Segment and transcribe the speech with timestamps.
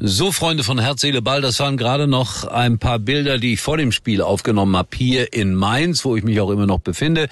[0.00, 3.60] So, Freunde von Herz, Seele, Ball, das waren gerade noch ein paar Bilder, die ich
[3.60, 7.28] vor dem Spiel aufgenommen habe, hier in Mainz, wo ich mich auch immer noch befinde,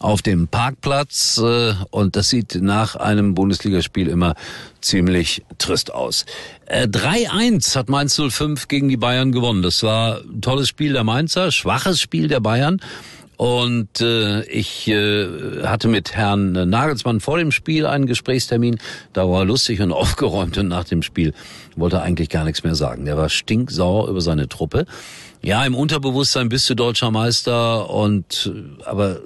[0.00, 1.38] auf dem Parkplatz.
[1.38, 4.34] äh, Und das sieht nach einem Bundesligaspiel immer
[4.82, 6.26] ziemlich trist aus.
[6.66, 9.62] Äh, 3-1 hat Mainz 05 gegen die Bayern gewonnen.
[9.62, 12.82] Das war ein tolles Spiel der Mainzer, schwaches Spiel der Bayern.
[13.40, 18.78] Und äh, ich äh, hatte mit Herrn Nagelsmann vor dem Spiel einen Gesprächstermin.
[19.14, 21.32] Da war er lustig und aufgeräumt und nach dem Spiel
[21.74, 23.06] wollte er eigentlich gar nichts mehr sagen.
[23.06, 24.84] Der war stinksauer über seine Truppe.
[25.42, 29.20] Ja, im Unterbewusstsein bist du deutscher Meister und äh, aber äh,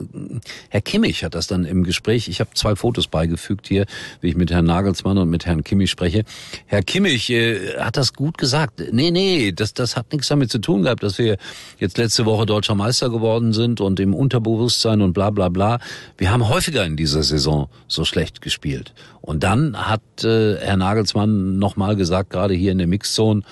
[0.69, 3.85] Herr Kimmich hat das dann im Gespräch, ich habe zwei Fotos beigefügt hier,
[4.21, 6.23] wie ich mit Herrn Nagelsmann und mit Herrn Kimmich spreche.
[6.67, 8.81] Herr Kimmich äh, hat das gut gesagt.
[8.93, 11.37] Nee, nee, das das hat nichts damit zu tun gehabt, dass wir
[11.81, 15.81] jetzt letzte Woche deutscher Meister geworden sind und im Unterbewusstsein und bla bla bla.
[16.17, 18.95] Wir haben häufiger in dieser Saison so schlecht gespielt.
[19.21, 23.43] Und dann hat äh, Herr Nagelsmann nochmal gesagt, gerade hier in der Mixzone,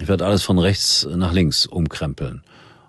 [0.00, 2.42] ich werde alles von rechts nach links umkrempeln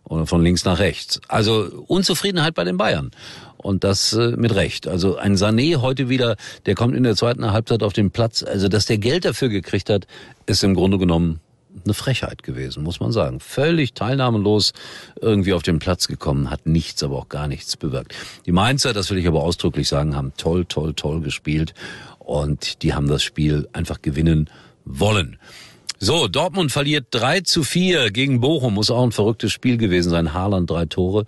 [0.03, 1.21] oder von links nach rechts.
[1.27, 3.11] Also Unzufriedenheit bei den Bayern.
[3.57, 4.87] Und das äh, mit Recht.
[4.87, 8.41] Also ein Sané heute wieder, der kommt in der zweiten Halbzeit auf den Platz.
[8.41, 10.07] Also dass der Geld dafür gekriegt hat,
[10.45, 11.41] ist im Grunde genommen
[11.85, 13.39] eine Frechheit gewesen, muss man sagen.
[13.39, 14.73] Völlig teilnahmelos
[15.21, 18.15] irgendwie auf den Platz gekommen, hat nichts, aber auch gar nichts bewirkt.
[18.45, 21.73] Die Mainzer, das will ich aber ausdrücklich sagen, haben toll, toll, toll gespielt
[22.19, 24.49] und die haben das Spiel einfach gewinnen
[24.85, 25.37] wollen.
[26.01, 30.33] So, Dortmund verliert 3 zu 4 gegen Bochum, muss auch ein verrücktes Spiel gewesen sein.
[30.33, 31.25] Haaland drei Tore.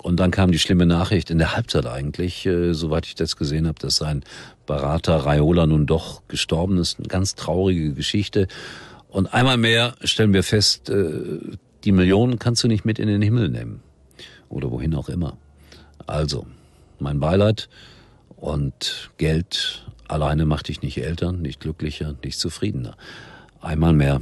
[0.00, 3.66] Und dann kam die schlimme Nachricht in der Halbzeit eigentlich, äh, soweit ich das gesehen
[3.66, 4.22] habe, dass sein
[4.64, 6.98] Berater Raiola nun doch gestorben ist.
[6.98, 8.48] Eine ganz traurige Geschichte.
[9.08, 11.38] Und einmal mehr stellen wir fest, äh,
[11.84, 13.82] die Millionen kannst du nicht mit in den Himmel nehmen.
[14.48, 15.36] Oder wohin auch immer.
[16.06, 16.46] Also,
[16.98, 17.68] mein Beileid
[18.36, 22.96] und Geld alleine macht dich nicht älter, nicht glücklicher, nicht zufriedener.
[23.60, 24.20] Einmal mehr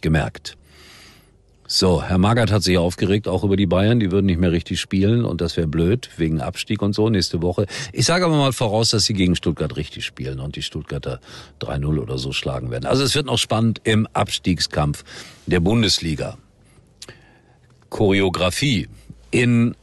[0.00, 0.56] gemerkt.
[1.66, 3.98] So, Herr Magath hat sich aufgeregt, auch über die Bayern.
[3.98, 7.40] Die würden nicht mehr richtig spielen und das wäre blöd, wegen Abstieg und so nächste
[7.40, 7.66] Woche.
[7.92, 11.20] Ich sage aber mal voraus, dass sie gegen Stuttgart richtig spielen und die Stuttgarter
[11.60, 12.84] 3-0 oder so schlagen werden.
[12.84, 15.04] Also es wird noch spannend im Abstiegskampf
[15.46, 16.36] der Bundesliga.
[17.88, 18.88] Choreografie
[19.30, 19.74] in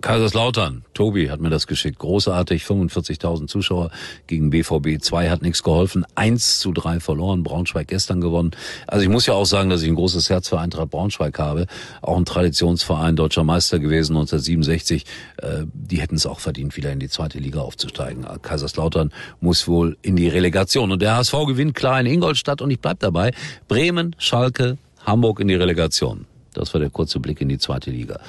[0.00, 1.98] Kaiserslautern, Tobi hat mir das geschickt.
[1.98, 3.90] Großartig, 45.000 Zuschauer
[4.28, 6.06] gegen BVB 2 hat nichts geholfen.
[6.14, 8.52] 1 zu 3 verloren, Braunschweig gestern gewonnen.
[8.86, 11.66] Also ich muss ja auch sagen, dass ich ein großes Herz für Eintracht Braunschweig habe.
[12.00, 15.04] Auch ein Traditionsverein, deutscher Meister gewesen 1967.
[15.38, 18.24] Äh, die hätten es auch verdient, wieder in die zweite Liga aufzusteigen.
[18.40, 20.92] Kaiserslautern muss wohl in die Relegation.
[20.92, 23.32] Und der HSV gewinnt klar in Ingolstadt und ich bleib dabei.
[23.66, 26.26] Bremen, Schalke, Hamburg in die Relegation.
[26.54, 28.20] Das war der kurze Blick in die zweite Liga.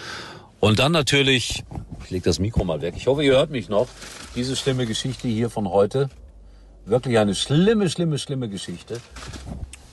[0.59, 1.63] Und dann natürlich,
[2.03, 2.93] ich leg das Mikro mal weg.
[2.97, 3.87] Ich hoffe, ihr hört mich noch.
[4.35, 6.09] Diese schlimme Geschichte hier von heute.
[6.85, 8.99] Wirklich eine schlimme, schlimme, schlimme Geschichte.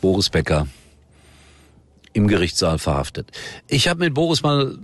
[0.00, 0.66] Boris Becker
[2.12, 3.30] im Gerichtssaal verhaftet.
[3.68, 4.76] Ich habe mit Boris mal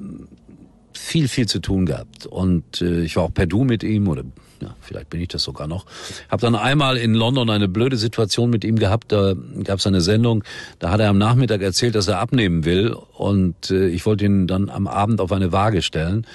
[1.12, 2.24] viel, viel zu tun gehabt.
[2.24, 4.24] Und äh, ich war auch per Du mit ihm oder
[4.62, 5.84] ja, vielleicht bin ich das sogar noch.
[6.30, 9.12] Hab dann einmal in London eine blöde Situation mit ihm gehabt.
[9.12, 10.42] Da gab es eine Sendung,
[10.78, 12.96] da hat er am Nachmittag erzählt, dass er abnehmen will.
[13.12, 16.26] Und äh, ich wollte ihn dann am Abend auf eine Waage stellen.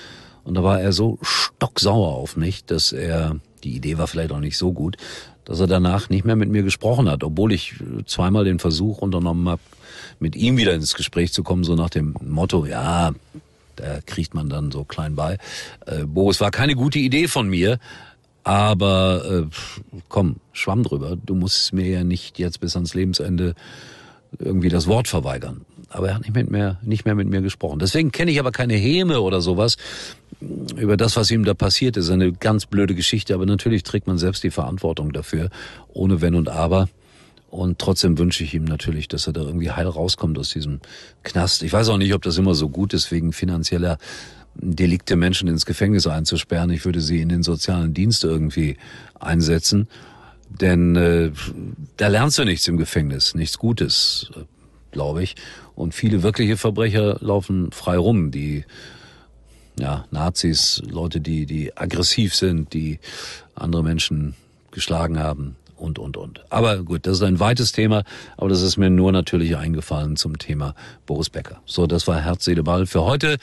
[0.44, 4.40] Und da war er so stocksauer auf mich, dass er, die Idee war vielleicht auch
[4.40, 4.98] nicht so gut,
[5.44, 9.50] dass er danach nicht mehr mit mir gesprochen hat, obwohl ich zweimal den Versuch unternommen
[9.50, 9.62] habe,
[10.20, 13.12] mit ihm wieder ins Gespräch zu kommen, so nach dem Motto, ja,
[13.78, 15.38] da kriegt man dann so klein bei.
[15.86, 17.80] Äh, Boris war keine gute Idee von mir,
[18.44, 21.18] aber äh, komm, schwamm drüber.
[21.26, 23.56] Du musst mir ja nicht jetzt bis ans Lebensende
[24.40, 25.66] irgendwie das Wort verweigern.
[25.90, 27.80] Aber er hat nicht, mit mehr, nicht mehr mit mir gesprochen.
[27.80, 29.78] Deswegen kenne ich aber keine Häme oder sowas
[30.76, 32.10] über das, was ihm da passiert ist.
[32.10, 35.50] Eine ganz blöde Geschichte, aber natürlich trägt man selbst die Verantwortung dafür,
[35.88, 36.90] ohne Wenn und Aber.
[37.58, 40.80] Und trotzdem wünsche ich ihm natürlich, dass er da irgendwie heil rauskommt aus diesem
[41.24, 41.64] Knast.
[41.64, 43.98] Ich weiß auch nicht, ob das immer so gut ist, wegen finanzieller
[44.54, 46.70] Delikte Menschen ins Gefängnis einzusperren.
[46.70, 48.78] Ich würde sie in den sozialen Dienst irgendwie
[49.20, 49.88] einsetzen.
[50.50, 51.32] Denn äh,
[51.98, 54.30] da lernst du nichts im Gefängnis, nichts Gutes.
[54.92, 55.36] glaube ich.
[55.74, 58.66] Und viele wirkliche Verbrecher laufen frei rum, die
[59.80, 63.00] ja, Nazis, Leute, die, die aggressiv sind, die
[63.56, 64.36] andere Menschen
[64.70, 66.44] geschlagen haben und, und, und.
[66.50, 68.04] Aber gut, das ist ein weites Thema,
[68.38, 70.76] aber das ist mir nur natürlich eingefallen zum Thema
[71.06, 71.62] Boris Becker.
[71.66, 73.38] So, das war Herz, Seele, Ball für heute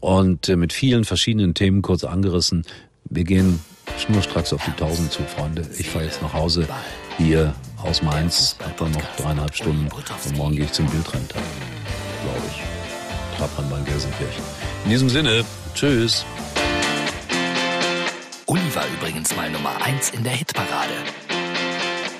[0.00, 2.64] und äh, mit vielen verschiedenen Themen kurz angerissen.
[3.04, 3.60] Wir gehen
[3.98, 5.62] schnurstracks auf die 1000 zu, Freunde.
[5.78, 6.66] Ich fahre jetzt nach Hause
[7.16, 11.42] hier aus Mainz, dann noch dreieinhalb Stunden und morgen gehe ich zum Bildrenntag,
[12.22, 13.38] glaube ich.
[13.38, 14.44] Trabrand bei Gelsenkirchen.
[14.84, 16.24] In diesem Sinne, tschüss.
[18.46, 21.23] Uli war übrigens mal Nummer eins in der Hitparade.